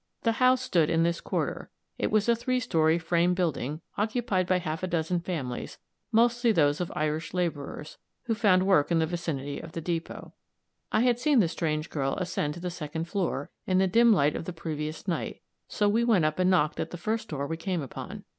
[0.23, 1.69] The house stood in this quarter
[1.99, 5.77] it was a three story frame building, occupied by half a dozen families,
[6.11, 10.33] mostly those of Irish laborers, who found work in the vicinity of the depot.
[10.91, 14.35] I had seen the strange girl ascend to the second floor, in the dim light
[14.35, 17.55] of the previous night, so we went up and knocked at the first door we
[17.55, 18.23] came upon.